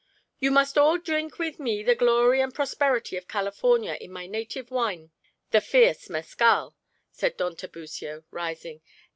"You 0.39 0.49
must 0.49 0.79
all 0.79 0.97
dreenk 0.97 1.37
with 1.37 1.59
me 1.59 1.83
to 1.83 1.85
the 1.85 1.93
glory 1.93 2.41
and 2.41 2.51
prosperity 2.51 3.17
of 3.17 3.27
California 3.27 3.99
in 4.01 4.11
my 4.11 4.25
native 4.25 4.71
wine, 4.71 5.11
the 5.51 5.61
fierce 5.61 6.09
mescal," 6.09 6.75
said 7.11 7.37
Don 7.37 7.55
Tiburcio, 7.55 8.23
rising. 8.31 8.81